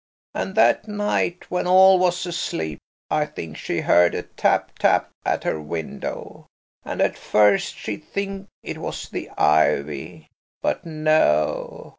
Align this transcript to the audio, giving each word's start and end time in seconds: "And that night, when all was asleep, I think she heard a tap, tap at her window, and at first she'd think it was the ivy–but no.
"And 0.33 0.55
that 0.55 0.87
night, 0.87 1.45
when 1.51 1.67
all 1.67 1.99
was 1.99 2.25
asleep, 2.25 2.79
I 3.11 3.27
think 3.27 3.55
she 3.55 3.81
heard 3.81 4.15
a 4.15 4.23
tap, 4.23 4.79
tap 4.79 5.11
at 5.23 5.43
her 5.43 5.61
window, 5.61 6.47
and 6.83 7.01
at 7.03 7.15
first 7.19 7.77
she'd 7.77 8.05
think 8.05 8.47
it 8.63 8.79
was 8.79 9.07
the 9.09 9.29
ivy–but 9.37 10.85
no. 10.87 11.89